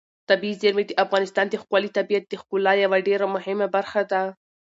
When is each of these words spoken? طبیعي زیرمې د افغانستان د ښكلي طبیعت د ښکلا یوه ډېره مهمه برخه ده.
طبیعي 0.29 0.55
زیرمې 0.61 0.83
د 0.87 0.91
افغانستان 1.03 1.45
د 1.49 1.53
ښكلي 1.61 1.89
طبیعت 1.97 2.23
د 2.27 2.33
ښکلا 2.41 2.73
یوه 2.83 2.97
ډېره 3.07 3.25
مهمه 3.35 3.67
برخه 3.75 4.01
ده. 4.11 4.21